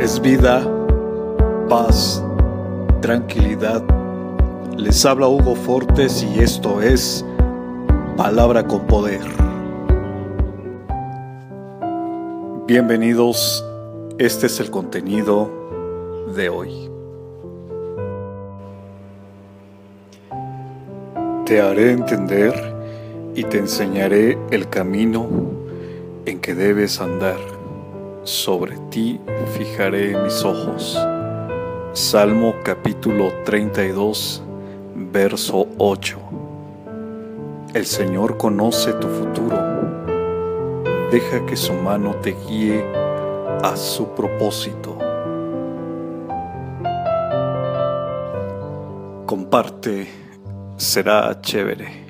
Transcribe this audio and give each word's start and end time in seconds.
es 0.00 0.20
vida, 0.20 0.66
paz, 1.68 2.22
tranquilidad. 3.00 3.82
Les 4.76 5.04
habla 5.06 5.28
Hugo 5.28 5.54
Fortes 5.54 6.22
y 6.22 6.40
esto 6.40 6.82
es 6.82 7.24
Palabra 8.16 8.66
con 8.66 8.86
Poder. 8.86 9.22
Bienvenidos, 12.66 13.64
este 14.18 14.46
es 14.46 14.58
el 14.60 14.70
contenido 14.70 15.50
de 16.34 16.48
hoy. 16.48 16.90
Te 21.46 21.60
haré 21.60 21.92
entender 21.92 22.54
y 23.34 23.44
te 23.44 23.58
enseñaré 23.58 24.38
el 24.50 24.68
camino 24.68 25.28
en 26.24 26.40
que 26.40 26.54
debes 26.54 27.00
andar 27.00 27.63
sobre 28.24 28.78
ti 28.90 29.20
fijaré 29.56 30.16
mis 30.16 30.44
ojos. 30.44 30.98
Salmo 31.92 32.54
capítulo 32.64 33.30
32, 33.44 34.42
verso 34.94 35.66
8. 35.78 36.18
El 37.74 37.84
Señor 37.84 38.38
conoce 38.38 38.94
tu 38.94 39.08
futuro. 39.08 39.56
Deja 41.12 41.44
que 41.46 41.56
su 41.56 41.74
mano 41.74 42.16
te 42.16 42.34
guíe 42.48 42.82
a 43.62 43.76
su 43.76 44.08
propósito. 44.14 44.96
Comparte, 49.26 50.08
será 50.76 51.40
chévere. 51.40 52.03